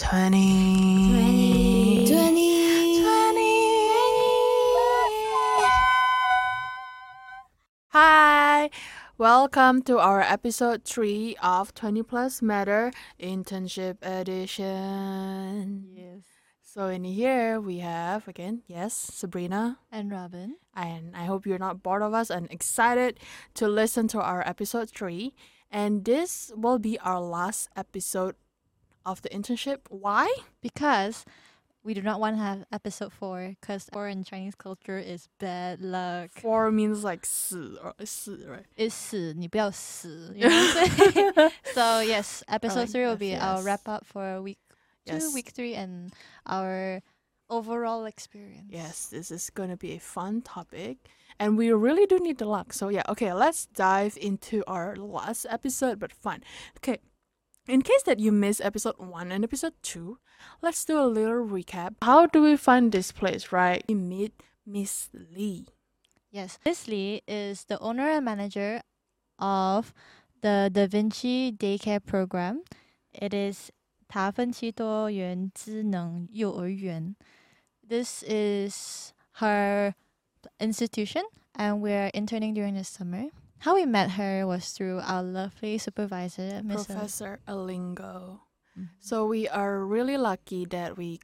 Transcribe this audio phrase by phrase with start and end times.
[0.00, 1.12] 20.
[1.12, 2.06] 20.
[2.08, 2.08] 20.
[2.08, 2.30] 20.
[7.88, 8.70] Hi,
[9.18, 15.90] welcome to our episode 3 of 20 Plus Matter Internship Edition.
[15.92, 16.24] Yes.
[16.62, 19.80] So, in here we have again, yes, Sabrina.
[19.92, 20.56] And Robyn.
[20.74, 23.20] And I hope you're not bored of us and excited
[23.52, 25.34] to listen to our episode 3.
[25.70, 28.34] And this will be our last episode
[29.05, 29.79] of the internship.
[29.89, 30.33] Why?
[30.61, 31.25] Because
[31.83, 35.81] we do not want to have episode four because four in Chinese culture is bad
[35.81, 36.31] luck.
[36.41, 38.65] Four means like 死 or 死, right?
[38.75, 41.51] It's 死,你不要死, you know what I'm saying?
[41.75, 43.63] so yes, episode like three will this, be our yes.
[43.63, 44.57] wrap up for week
[45.05, 45.33] two, Yes.
[45.35, 46.11] week three, and
[46.47, 47.01] our
[47.49, 48.65] overall experience.
[48.71, 50.97] Yes, this is going to be a fun topic.
[51.39, 52.73] And we really do need the luck.
[52.73, 56.41] So, yeah, okay, let's dive into our last episode, but fun.
[56.77, 56.97] Okay,
[57.67, 60.19] in case that you missed episode one and episode two,
[60.61, 61.95] let's do a little recap.
[62.01, 63.83] How do we find this place, right?
[63.87, 64.33] We meet
[64.65, 65.67] Miss Lee.
[66.31, 66.59] Yes.
[66.65, 68.81] Miss Lee is the owner and manager
[69.39, 69.93] of
[70.41, 72.63] the Da Vinci Daycare Program.
[73.13, 73.71] It is
[74.07, 77.17] 达芬奇多元智能幼儿园.
[77.85, 79.93] This is her
[80.59, 83.29] institution, and we're interning during the summer.
[83.60, 86.88] How we met her was through our lovely supervisor, Miss.
[86.88, 88.40] El- Professor Alingo.
[88.78, 88.88] Mhm.
[89.00, 91.20] So, we are really lucky that we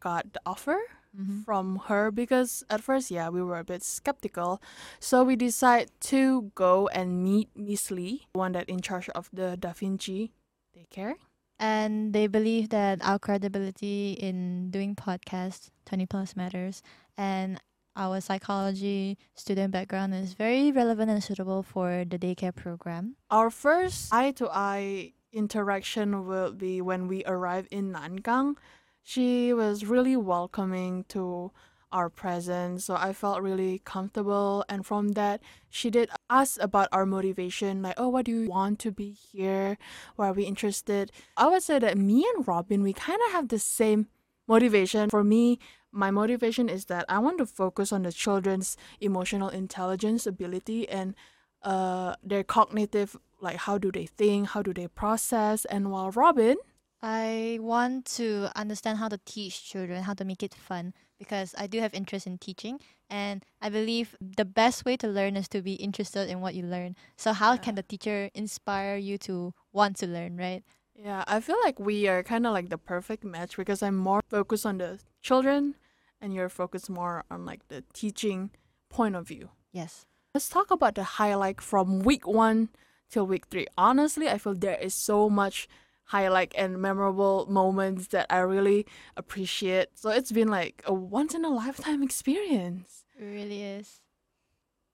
[0.00, 0.78] got the offer
[1.16, 1.44] Mhm.
[1.44, 4.60] from her because at first, yeah, we were a bit skeptical.
[5.00, 9.56] So we decided to go and meet Miss Lee, one that in charge of the
[9.56, 10.32] Da Vinci
[10.76, 11.14] daycare.
[11.58, 16.80] and they believe that our credibility in doing podcasts 20 plus matters
[17.18, 17.60] and
[17.96, 24.12] our psychology student background is very relevant and suitable for the daycare program Our first
[24.12, 28.56] eye to eye interaction will be when we arrive in Nangang.
[29.02, 31.52] She was really welcoming to
[31.92, 34.64] our presence, so I felt really comfortable.
[34.68, 38.78] And from that, she did ask about our motivation, like, oh, what do you want
[38.80, 39.76] to be here?
[40.16, 41.10] Why are we interested?
[41.36, 44.06] I would say that me and Robyn, we kind of have the same
[44.50, 45.08] motivation.
[45.10, 45.58] For me,
[45.92, 51.14] my motivation is that I want to focus on the children's emotional intelligence ability and
[51.62, 55.64] uh, their cognitive, like how do they think, how do they process.
[55.64, 56.56] And while Robyn,
[57.02, 61.66] i want to understand how to teach children how to make it fun because i
[61.66, 62.78] do have interest in teaching
[63.08, 66.62] and i believe the best way to learn is to be interested in what you
[66.62, 70.62] learn so how can the teacher inspire you to want to learn right
[71.02, 74.22] yeah, I feel like we are kind of like the perfect match because I'm more
[74.28, 75.74] focused on the children
[76.20, 78.50] and you're focused more on like the teaching
[78.88, 79.50] point of view.
[79.72, 82.68] yes Let's talk about the highlight from week one
[83.10, 83.66] till week three.
[83.76, 85.66] Honestly, I feel there is so much
[86.04, 88.86] highlight and memorable moments that I really
[89.16, 89.88] appreciate.
[89.94, 93.04] So it's been like a once in a lifetime experience.
[93.18, 94.00] it really is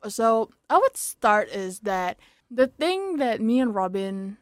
[0.09, 2.19] So I would start is that
[2.51, 4.39] the thing that me and Robyn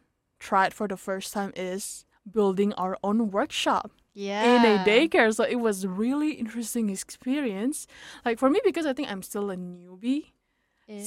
[0.50, 2.04] tried for the first time is
[2.38, 5.34] building our own workshop yeah in a daycare.
[5.34, 7.86] So it was really interesting experience.
[8.24, 10.32] Like for me because I think I'm still a newbie.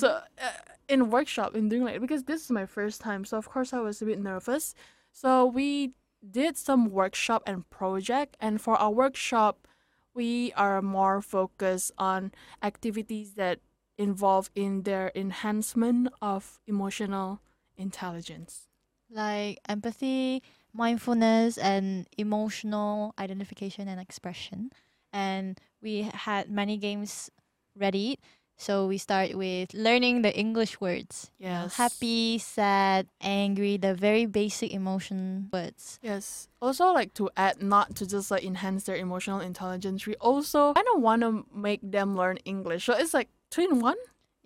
[0.02, 0.58] So uh,
[0.90, 3.80] in workshop in doing like because this is my first time, so of course I
[3.80, 4.74] was a bit nervous.
[5.12, 5.94] So we
[6.40, 9.68] did some workshop and project, and for our workshop,
[10.14, 12.31] we are more focused on
[12.62, 13.59] activities that
[13.98, 17.40] involve in their enhancement of emotional
[17.78, 18.66] intelligence.
[19.09, 24.72] Like empathy, mindfulness, and emotional identification and expression.
[25.13, 27.29] And we had many games
[27.75, 28.19] ready.
[28.59, 31.29] So we start with learning the English words.
[31.38, 31.75] Yes.
[31.75, 36.00] happy, sad, angry, the very basic emotion words.
[36.01, 36.50] Yes.
[36.59, 40.88] Also, like to add, not to just like enhance their emotional intelligence, we also kind
[40.95, 42.85] of want to make them learn English.
[42.85, 43.97] So it's like two in one.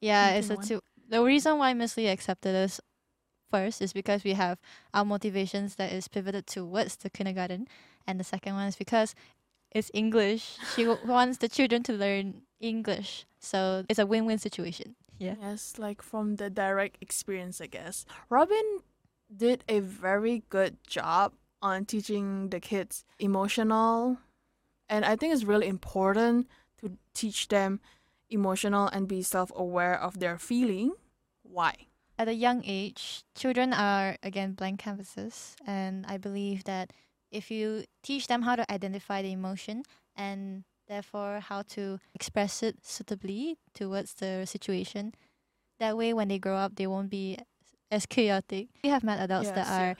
[0.01, 0.65] Yeah, Two it's a one.
[0.67, 0.79] two.
[1.07, 2.81] The reason why Miss Lee accepted us
[3.51, 4.57] first is because we have
[4.93, 7.67] our motivations that is pivoted towards the kindergarten,
[8.07, 9.13] and the second one is because
[9.69, 10.57] it's English.
[10.75, 14.95] She wants the children to learn English, so it's a win-win situation.
[15.19, 15.35] Yeah.
[15.39, 18.05] Yes, like from the direct experience, I guess.
[18.29, 18.79] Robyn
[19.29, 24.17] did a very good job on teaching the kids emotional,
[24.89, 26.47] and I think it's really important
[26.79, 27.79] to teach them
[28.29, 30.93] emotional and be self-aware of their feeling.
[31.43, 31.90] Why?
[32.21, 36.93] At a young age, children are again blank canvases, and I believe that
[37.31, 39.81] if you teach them how to identify the emotion
[40.15, 45.15] and therefore how to express it suitably towards the situation,
[45.79, 47.39] that way when they grow up, they won't be
[47.89, 48.67] as chaotic.
[48.83, 49.95] We have met adults that are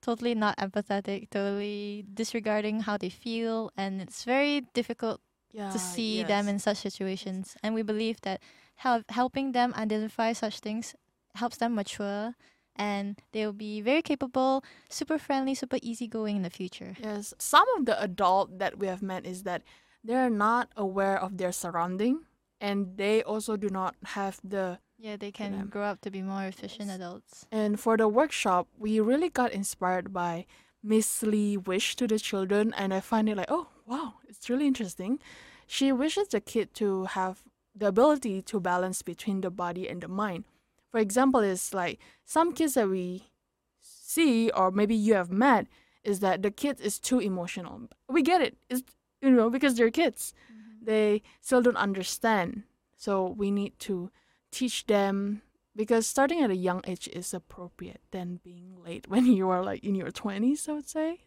[0.00, 5.20] totally not empathetic, totally disregarding how they feel, and it's very difficult
[5.50, 7.56] yeah, to see them in such situations.
[7.64, 8.42] And we believe that
[8.76, 10.94] help, helping them identify such things
[11.34, 12.34] helps them mature
[12.76, 16.94] and they'll be very capable, super friendly, super easygoing in the future.
[17.00, 19.62] Yes, some of the adult that we have met is that
[20.04, 22.20] they're not aware of their surrounding
[22.60, 26.44] and they also do not have the Yeah, they can grow up to be more
[26.44, 26.96] efficient Yes.
[26.96, 27.46] adults.
[27.52, 30.46] and for the workshop we really got inspired by
[30.82, 34.66] Miss Lee wish to the children and I find it like oh wow it's really
[34.66, 35.18] interesting.
[35.66, 37.42] She wishes the kid to have
[37.74, 40.44] the ability to balance between the body and the mind.
[40.90, 43.24] For example, is like some kids that we
[43.80, 45.66] see or maybe you have met
[46.02, 47.82] is that the kid is too emotional.
[48.08, 48.56] We get it.
[48.70, 48.82] It's
[49.20, 50.34] you know because they're kids.
[50.50, 50.84] Mm-hmm.
[50.86, 52.62] They still don't understand.
[52.96, 54.10] So we need to
[54.50, 55.42] teach them
[55.76, 59.84] because starting at a young age is appropriate than being late when you are like
[59.84, 61.20] in your 20s, I would say.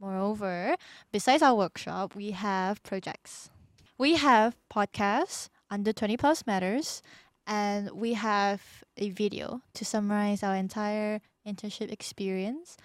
[0.00, 0.76] Moreover,
[1.10, 3.50] besides our workshop, we have projects.
[3.96, 7.02] We have podcasts under 20 plus matters,
[7.48, 8.62] and we have
[8.98, 12.76] a video to summarize our entire internship experience.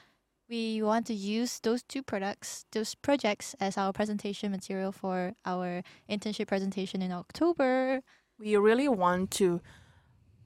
[0.50, 5.84] We want to use those two products, those projects, as our presentation material for our
[6.10, 8.02] internship presentation in October.
[8.40, 9.62] We really want to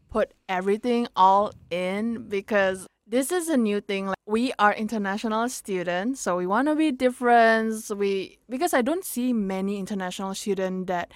[0.09, 4.07] put everything all in because this is a new thing.
[4.07, 7.89] Like we are international students, so we want to be different.
[7.95, 11.11] We because I don't see many international students that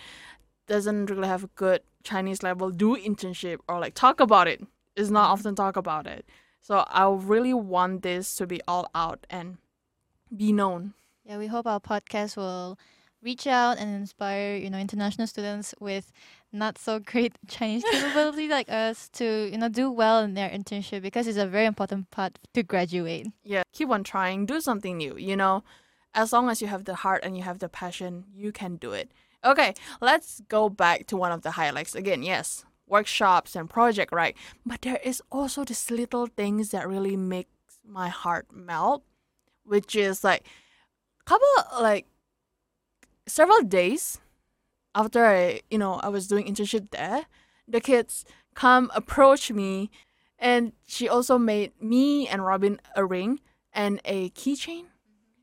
[0.68, 4.62] doesn't really have a good Chinese level do internship or like talk about it.
[4.96, 5.34] Is not mm-hmm.
[5.34, 6.26] often talk about it.
[6.60, 9.58] So I really want this to be all out and
[10.36, 10.94] be known.
[11.26, 12.78] Yeah, we hope our podcast will
[13.22, 16.12] reach out and inspire, you know, international students with
[16.52, 21.02] not so great Chinese capability like us to, you know, do well in their internship
[21.02, 23.28] because it's a very important part to graduate.
[23.44, 25.64] yeah, keep on trying, do something new, you know.
[26.14, 28.92] As long as you have the heart and you have the passion, you can do
[28.92, 29.12] it.
[29.44, 32.22] Okay, let's go back to one of the highlights again.
[32.24, 34.36] Yes, workshops and project, right?
[34.66, 37.50] But there is also these little things that really makes
[37.84, 39.04] my heart melt,
[39.64, 40.46] which is like
[41.26, 41.48] couple
[41.80, 42.06] like
[43.28, 44.20] several days
[44.94, 47.26] after I, you know, I was doing internship there,
[47.68, 49.90] the kids come approach me
[50.38, 53.40] and she also made me and Robyn a ring
[53.72, 54.86] and a keychain.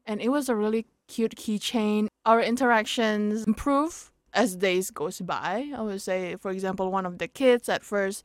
[0.05, 2.09] And it was a really cute keychain.
[2.25, 5.73] Our interactions improve as days goes by.
[5.75, 8.25] I would say, for example, one of the kids at first,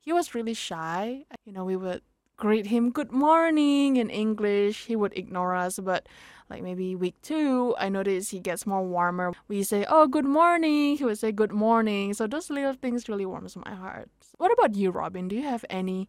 [0.00, 1.24] he was really shy.
[1.44, 2.02] You know, we would
[2.36, 4.86] greet him good morning in English.
[4.86, 6.08] He would ignore us, but
[6.48, 9.32] like maybe week two, I noticed he gets more warmer.
[9.48, 13.26] We say, "Oh, good morning." He would say, "Good morning." So those little things really
[13.26, 14.08] warms my heart.
[14.38, 15.28] What about you, Robyn?
[15.28, 16.08] Do you have any,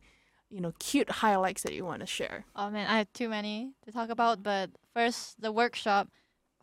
[0.51, 2.45] you know, cute highlights that you want to share?
[2.55, 6.09] Oh man, I have too many to talk about, but first the workshop.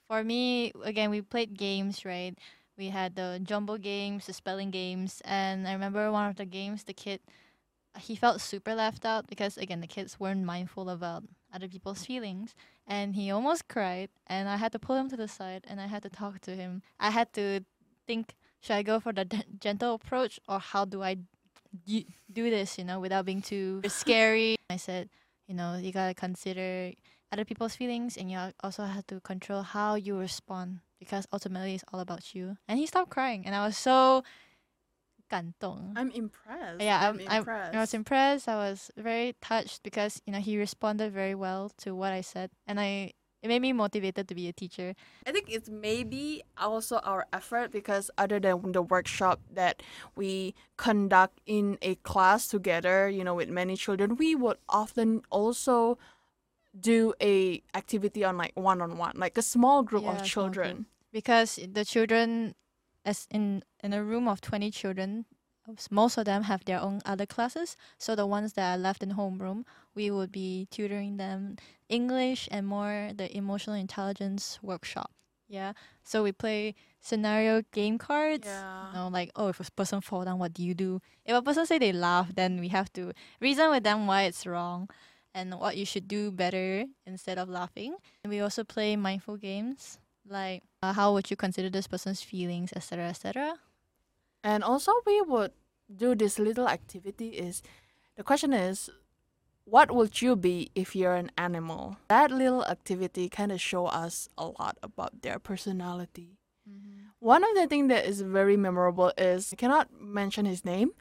[0.07, 2.39] For me, again, we played games, right?
[2.79, 6.85] We had the jumbo games, the spelling games, and I remember one of the games,
[6.85, 7.21] the kid,
[7.99, 12.05] he felt super left out because again, the kids weren't mindful about um, other people's
[12.05, 12.55] feelings,
[12.87, 15.87] and he almost cried, and I had to pull him to the side, and I
[15.87, 16.83] had to talk to him.
[17.01, 17.61] I had to
[18.07, 19.25] think, should I go for the
[19.61, 21.17] gentle approach, or how do I
[21.87, 24.57] do this, you know, without being too scary?
[24.71, 25.09] I said,
[25.47, 26.93] you know, you gotta consider
[27.33, 31.85] other people's feelings and you also have to control how you respond because ultimately it's
[31.93, 32.57] all about you.
[32.69, 34.25] And he stopped crying and I was so.
[35.95, 36.81] I'm impressed.
[36.81, 37.75] Yeah, I'm, I'm- I'm- impressed.
[37.77, 38.49] I was impressed.
[38.49, 42.51] I was very touched because, you know, he responded very well to what I said
[42.67, 44.95] and I it made me motivated to be a teacher.
[45.27, 49.83] I think it's maybe also our effort because other than the workshop that
[50.17, 55.99] we conduct in a class together, you know, with many children, we would often also
[56.79, 60.45] do a activity on like one on one, like a small group Yeah, of small
[60.51, 60.55] group.
[60.55, 60.87] children.
[61.13, 62.55] because the children
[63.05, 65.25] as in in a room of 20 children
[65.91, 67.77] most of them have their own other classes.
[67.99, 71.57] So the ones that are left in homeroom we would be tutoring them
[71.89, 75.11] english and more the emotional intelligence workshop.
[75.49, 75.73] Yeah.
[76.05, 78.47] So we play scenario game cards.
[78.47, 78.89] Yeah.
[78.89, 81.01] you know, like oh if a person fall down what do you do?
[81.25, 84.47] If a person say they laugh then we have to reason with them why it's
[84.47, 84.89] wrong
[85.35, 87.97] and what you should do better instead of laughing.
[88.23, 89.99] And we also play mindful games
[90.29, 93.55] like uh, how would you consider this person's feelings etc etc
[94.45, 95.53] And also we would
[95.95, 97.63] do this little activity is
[98.17, 98.91] the question is
[99.65, 101.99] what would you be if you're an animal?
[102.09, 106.39] That little activity kind of show us a lot about their personality.
[106.69, 107.09] Mm-hmm.
[107.21, 110.93] One of the things that is very memorable is I cannot mention his name,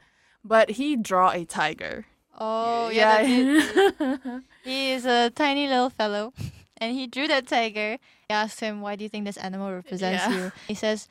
[0.44, 2.06] but he draw a tiger.
[2.38, 4.42] oh yeah, it.
[4.64, 6.32] he is a tiny little fellow,
[6.76, 7.98] and he drew that tiger.
[8.28, 10.36] I asked him, "Why do you think this animal represents Yeah.
[10.36, 11.08] you?" He says,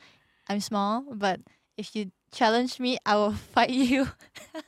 [0.48, 1.40] "I'm small, but
[1.76, 4.08] if you challenge me, I will fight you."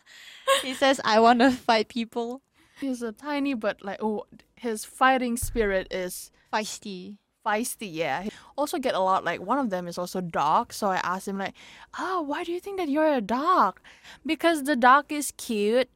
[0.62, 2.42] he says, "I want to fight people."
[2.80, 4.24] He's a tiny, but like oh,
[4.56, 7.16] his fighting spirit is Feisty.
[7.46, 7.88] feisty.
[7.92, 8.22] Yeah.
[8.22, 9.24] He also get a lot.
[9.24, 10.72] Like one of them is also dog.
[10.72, 11.54] So I asked him like,
[11.98, 13.80] oh, why do you think that you're a dog?
[14.24, 15.88] Because the dog is cute.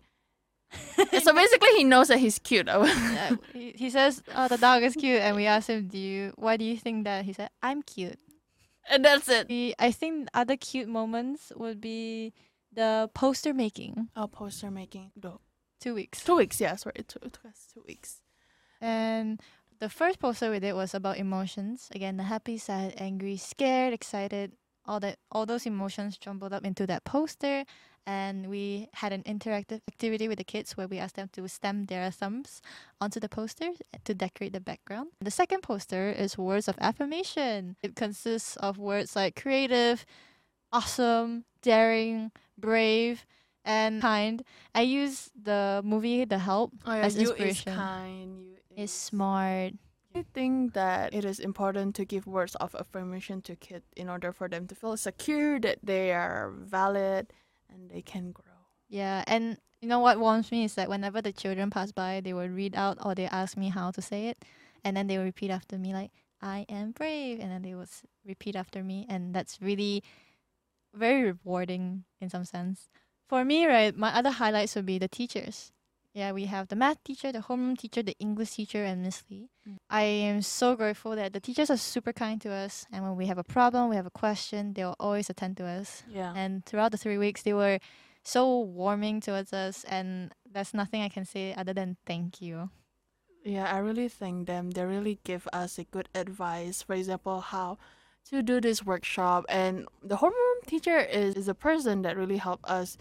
[1.22, 2.68] so basically, he knows that he's cute.
[3.24, 6.32] Uh, he, he says, "Oh, the dog is cute," and we asked him, "Do you?
[6.36, 8.18] Why do you think that?" He said, "I'm cute."
[8.90, 9.74] And that's it.
[9.78, 12.32] I think other cute moments would be
[12.72, 14.08] the poster making.
[14.16, 15.12] Oh, poster making.
[15.22, 15.40] No.
[15.80, 16.24] Two weeks.
[16.24, 16.60] Two weeks.
[16.60, 16.94] Yeah, sorry.
[16.96, 18.20] It took, it took us two weeks.
[18.80, 19.40] And
[19.80, 21.88] the first poster we did was about emotions.
[21.94, 24.52] Again, the happy, sad, angry, scared, excited,
[24.86, 27.64] all that all those emotions jumbled up into that poster.
[28.06, 31.88] And we had an interactive activity with the kids where we asked them to stamp
[31.88, 32.60] their thumbs
[33.00, 33.70] onto the poster
[34.04, 35.08] to decorate the background.
[35.20, 37.76] The second poster is words of affirmation.
[37.82, 40.04] It consists of words like creative,
[40.70, 43.24] awesome, daring, brave,
[43.64, 44.44] and kind.
[44.74, 47.72] I use the movie The Help Oh yeah, as you inspiration.
[47.72, 48.44] is kind.
[48.76, 49.72] You is smart.
[50.14, 54.30] I think that it is important to give words of affirmation to kids in order
[54.32, 57.32] for them to feel secure that they are valid
[57.74, 58.44] and they can grow.
[58.88, 62.32] Yeah, and you know what warms me is that whenever the children pass by, they
[62.32, 64.44] will read out or they ask me how to say it,
[64.84, 67.86] and then they will repeat after me like "I am brave," and then they will
[68.24, 70.02] repeat after me, and that's really
[70.94, 72.88] very rewarding in some sense.
[73.28, 75.72] For me, right, my other highlights would be the teachers.
[76.14, 79.48] Yeah, we have the math teacher, the homeroom teacher, the English teacher, and Miss Lee.
[79.68, 79.78] Mm.
[79.90, 83.26] I am so grateful that the teachers are super kind to us, and when we
[83.26, 86.32] have a problem, we have a question, they'll always attend to us Yeah.
[86.36, 87.80] and throughout the three weeks they were
[88.22, 92.70] so warming towards us and there's nothing i can say other than thank you
[93.44, 94.70] Yeah, I really thank them.
[94.70, 96.80] They really give us a good advice.
[96.80, 97.76] For example, how
[98.30, 99.44] to do this workshop.
[99.50, 102.96] And the homeroom teacher is, is a person that really helped us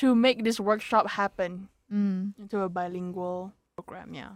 [0.00, 2.32] to make this workshop happen mm.
[2.38, 4.14] into a bilingual program.
[4.14, 4.32] Yeah.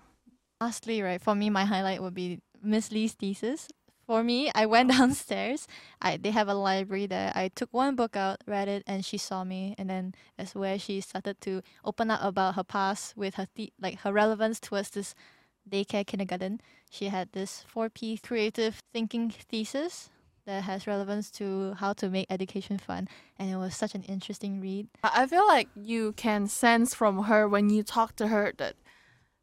[0.60, 3.68] lastly right for me my highlight would be miss lee's thesis
[4.06, 5.66] for me i went downstairs
[6.00, 9.18] i they have a library there i took one book out read it and she
[9.18, 13.34] saw me and then that's where she started to open up about her past with
[13.34, 15.14] her the- like her relevance towards this
[15.68, 16.60] daycare kindergarten
[16.90, 20.10] she had this 4p creative thinking thesis
[20.46, 24.60] that has relevance to how to make education fun and it was such an interesting
[24.60, 28.74] read I feel like you can sense from her when you talk to her that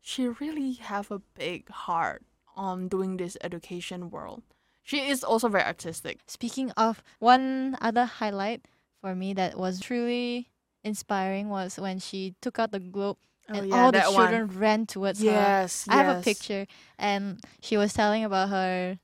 [0.03, 2.24] she really have a big heart
[2.55, 4.43] on doing this education world.
[4.83, 6.19] She is also very artistic.
[6.27, 8.65] Speaking of one other highlight
[9.00, 10.50] for me that was truly
[10.83, 13.17] inspiring was when she took out the globe
[13.50, 15.25] oh, and all the children ran towards her.
[15.25, 16.67] Yes, I have a picture
[17.00, 19.00] and she was telling about her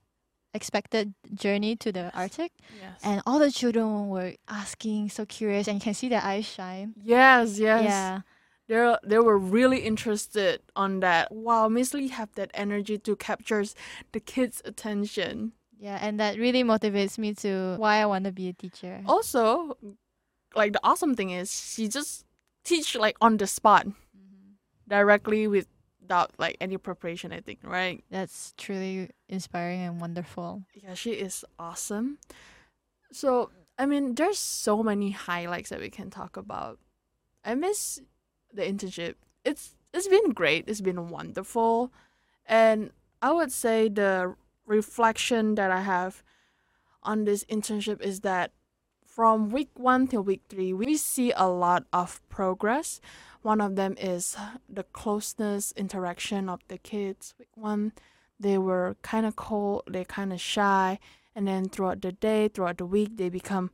[0.53, 2.51] expected journey to the Arctic
[2.81, 2.99] Yes.
[3.03, 6.93] and all the children were asking so curious and you can see their eyes shine.
[7.03, 7.83] yes, yes.
[7.83, 8.21] Yeah.
[8.67, 11.31] They they were really interested on that.
[11.31, 13.65] Wow, Miss Lee have that energy to capture
[14.11, 15.53] the kids' attention.
[15.79, 19.01] Yeah, and that really motivates me to why I want to be a teacher.
[19.07, 19.75] Also,
[20.53, 22.25] like the awesome thing is she just
[22.63, 24.53] teach like on the spot mm-hmm.
[24.87, 25.47] directly
[26.09, 27.31] without like any preparation.
[27.31, 28.03] I think right.
[28.09, 30.63] That's truly inspiring and wonderful.
[30.73, 32.17] Yeah, she is awesome.
[33.11, 36.79] So I mean, there's so many highlights that we can talk about.
[37.45, 38.01] I miss
[38.51, 39.15] the internship.
[39.45, 40.65] It's it's been great.
[40.67, 41.93] It's been wonderful,
[42.45, 44.35] and I would say the
[44.65, 46.23] reflection that I have
[47.03, 48.51] on this internship is that
[49.05, 52.99] from week one till week three, we see a lot of progress.
[53.41, 54.35] One of them is
[54.67, 57.33] the closeness interaction of the kids.
[57.39, 57.93] Week one,
[58.39, 60.99] they were kind of cold, they're kind of shy,
[61.35, 63.71] and then throughout the day, throughout the week, they become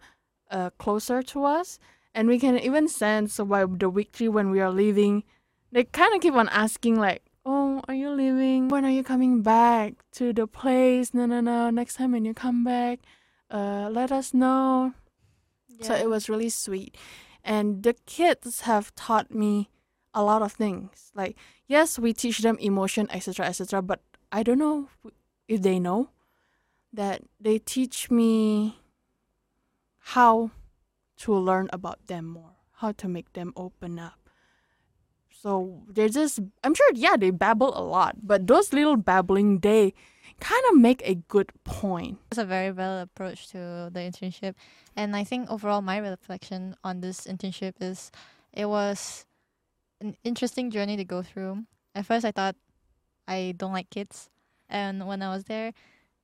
[0.51, 1.79] uh, closer to us.
[2.13, 5.24] And we can even sense by the week three when we are leaving,
[5.72, 8.69] they kind of keep on asking like, "Oh, are you leaving?
[8.69, 11.13] When are you coming back to the place?
[11.13, 11.69] No, no, no.
[11.69, 13.00] Next time when you come back,
[13.51, 14.93] uh, let us know."
[15.81, 16.95] So it was really sweet.
[17.46, 19.70] And the kids have taught me
[20.16, 21.12] a lot of things.
[21.14, 21.38] Like,
[21.68, 24.90] yes, we teach them emotion, etc., etc., but I don't know
[25.48, 26.10] if they know
[26.92, 28.80] that they teach me
[30.00, 30.50] how
[31.18, 34.30] to learn about them more, how to make them open up.
[35.30, 39.94] So they're just, I'm sure, yeah, they babble a lot, but those little babbling, they
[40.39, 42.20] kind of make a good point.
[42.29, 44.55] That's a very valid approach to the internship.
[44.96, 48.12] And I think overall, my reflection on this internship is
[48.53, 49.25] it was
[50.01, 51.65] an interesting journey to go through.
[51.94, 52.55] At first, I thought
[53.27, 54.29] I don't like kids.
[54.70, 55.74] And when I was there,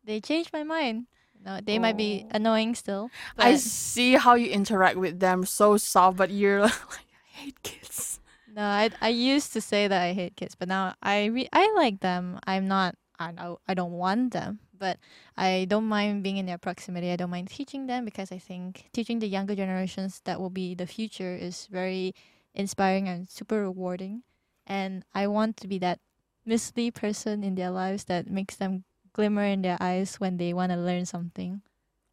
[0.03, 1.07] they changed my mind.
[1.43, 2.31] No, they might be Oh.
[2.35, 3.09] annoying still.
[3.37, 8.19] I see how you interact with them so soft, but you're like, I hate kids.
[8.53, 11.71] No, I I used to say that I hate kids, but now I re- I
[11.75, 12.37] like them.
[12.45, 14.97] I'm not I know I don't want them, but
[15.37, 17.11] I don't mind being in their proximity.
[17.11, 20.73] I don't mind teaching them because I think teaching the younger generations that will be
[20.75, 22.13] the future is very
[22.53, 24.23] inspiring and super rewarding.
[24.65, 25.99] And I want to be that
[26.45, 30.71] Lee person in their lives that makes them glimmer in their eyes when they want
[30.71, 31.61] to learn something.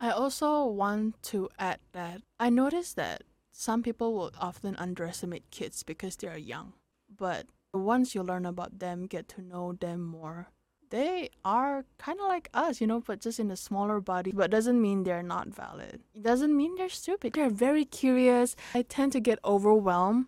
[0.00, 5.82] I also want to add that I noticed that some people will often underestimate kids
[5.82, 6.74] because they are young.
[7.08, 10.48] But once you learn about them, get to know them more,
[10.90, 14.32] they are kind of like us, you know, but just in a smaller body.
[14.32, 16.00] But doesn't mean they're not valid.
[16.14, 17.34] It doesn't mean they're stupid.
[17.34, 18.56] They're very curious.
[18.74, 20.26] I tend to get overwhelmed.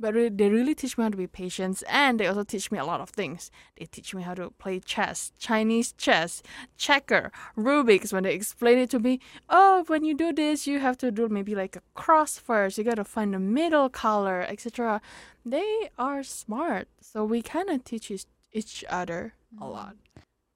[0.00, 2.84] But they really teach me how to be patient, and they also teach me a
[2.84, 3.52] lot of things.
[3.78, 6.42] They teach me how to play chess, Chinese chess,
[6.76, 8.12] checker, Rubik's.
[8.12, 11.28] When they explain it to me, oh, when you do this, you have to do
[11.28, 12.78] maybe like a cross first.
[12.78, 15.00] You gotta find the middle color, etc.
[15.46, 19.70] They are smart, so we kind of teach each, each other a Mm.
[19.72, 19.96] lot.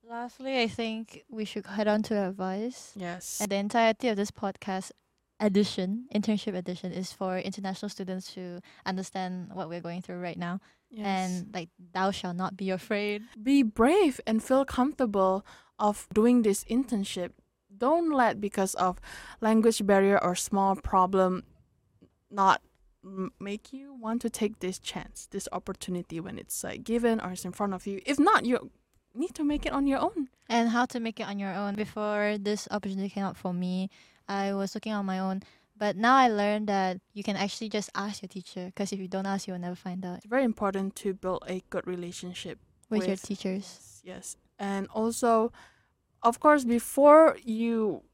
[0.08, 2.92] Lastly, I think we should head on to advice.
[2.96, 3.40] Yes.
[3.40, 4.92] And the entirety of this podcast
[5.40, 10.60] edition, internship edition, is for international students to understand what we're going through right now.
[10.90, 11.04] yes.
[11.06, 13.24] And like, thou shall not be afraid.
[13.42, 15.44] be brave and feel comfortable
[15.78, 17.32] of doing this internship.
[17.76, 18.98] Don't let because of
[19.40, 21.42] language barrier or small problem
[22.30, 22.62] not
[23.04, 27.32] m- make you want to take this chance, this opportunity when it's like given or
[27.32, 28.00] it's in front of you.
[28.06, 28.70] If not, you
[29.16, 30.28] need to make it on your own.
[30.48, 31.74] And how to make it on your own.
[31.74, 33.90] Before this opportunity came up for me,
[34.28, 35.42] I was looking on my own.
[35.78, 39.08] But now I learned that you can actually just ask your teacher because if you
[39.08, 42.58] don't ask, you'll never find out It's very important to build a good relationship
[42.88, 44.00] with, your teachers.
[44.02, 44.36] Yes, yes.
[44.58, 45.52] And also,
[46.22, 48.04] of course, before you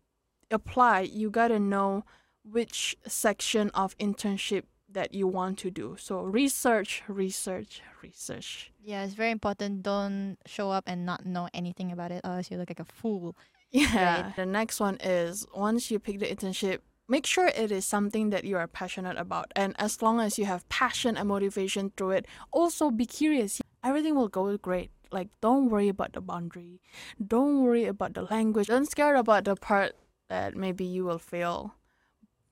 [0.50, 2.04] apply, you gotta know
[2.44, 5.96] which section of internship that you want to do.
[5.98, 8.72] So research, research, research.
[8.82, 9.82] Yeah, it's very important.
[9.82, 12.84] Don't show up and not know anything about it, or else you look like a
[12.84, 13.36] fool.
[13.74, 14.32] Yeah.
[14.36, 18.44] The next one is once you pick the internship, make sure it is something that
[18.44, 19.50] you are passionate about.
[19.56, 23.62] And as long as you have passion and motivation through it, also be curious.
[23.82, 24.90] Everything will go great.
[25.10, 26.82] Like don't worry about the boundary.
[27.16, 28.66] Don't worry about the language.
[28.66, 29.96] Don't scare about the part
[30.28, 31.74] that maybe you will fail.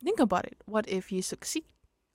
[0.02, 0.56] Think about it.
[0.64, 1.64] What if you succeed?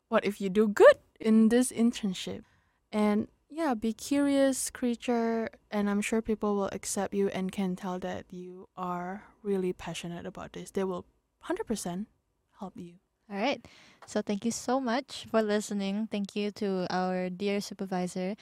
[0.10, 2.44] What if you do good in this internship?
[2.92, 8.00] And yeah, be curious creature and I'm sure people will accept you and can tell
[8.00, 10.72] that you are really passionate about this.
[10.72, 11.06] They will
[11.48, 12.06] 100%
[12.60, 12.94] help you.
[13.32, 13.66] All right.
[14.06, 16.08] So thank you so much for listening.
[16.12, 18.36] Thank you to our dear supervisor,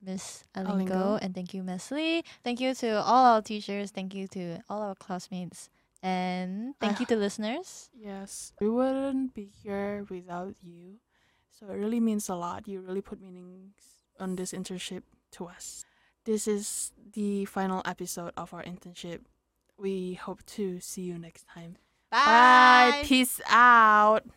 [0.00, 1.18] Miss Alingo, Alingo.
[1.20, 2.22] and thank you, Miss Lee.
[2.44, 3.90] Thank you to all our teachers.
[3.90, 5.68] Thank you to all our classmates.
[6.02, 7.90] And thank I you to listeners.
[7.94, 10.96] Yes, we wouldn't be here without you.
[11.50, 12.66] So it really means a lot.
[12.66, 13.74] You really put meanings
[14.18, 15.84] on this internship to us.
[16.24, 19.20] This is the final episode of our internship.
[19.76, 21.76] We hope to see you next time.
[22.10, 23.02] Bye.
[23.04, 24.24] Peace out.